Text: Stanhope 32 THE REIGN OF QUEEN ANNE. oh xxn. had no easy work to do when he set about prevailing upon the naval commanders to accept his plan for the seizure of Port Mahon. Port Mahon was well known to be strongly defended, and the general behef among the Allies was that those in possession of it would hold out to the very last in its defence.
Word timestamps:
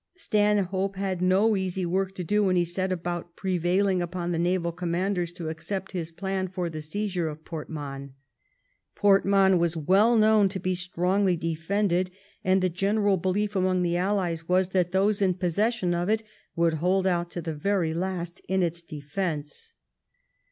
Stanhope 0.15 0.63
32 0.63 0.65
THE 0.65 0.65
REIGN 0.65 0.65
OF 0.65 0.67
QUEEN 0.71 0.79
ANNE. 0.79 0.79
oh 0.79 0.89
xxn. 0.89 1.09
had 1.09 1.21
no 1.51 1.55
easy 1.57 1.85
work 1.85 2.15
to 2.15 2.23
do 2.23 2.43
when 2.43 2.55
he 2.55 2.65
set 2.65 2.91
about 2.91 3.35
prevailing 3.35 4.01
upon 4.01 4.31
the 4.31 4.39
naval 4.39 4.71
commanders 4.71 5.31
to 5.33 5.49
accept 5.49 5.91
his 5.91 6.11
plan 6.11 6.47
for 6.47 6.71
the 6.71 6.81
seizure 6.81 7.27
of 7.27 7.45
Port 7.45 7.69
Mahon. 7.69 8.15
Port 8.95 9.25
Mahon 9.25 9.59
was 9.59 9.77
well 9.77 10.17
known 10.17 10.49
to 10.49 10.59
be 10.59 10.73
strongly 10.73 11.37
defended, 11.37 12.09
and 12.43 12.63
the 12.63 12.69
general 12.71 13.19
behef 13.19 13.55
among 13.55 13.83
the 13.83 13.95
Allies 13.95 14.49
was 14.49 14.69
that 14.69 14.91
those 14.91 15.21
in 15.21 15.35
possession 15.35 15.93
of 15.93 16.09
it 16.09 16.23
would 16.55 16.73
hold 16.81 17.05
out 17.05 17.29
to 17.29 17.39
the 17.43 17.53
very 17.53 17.93
last 17.93 18.41
in 18.49 18.63
its 18.63 18.81
defence. 18.81 19.73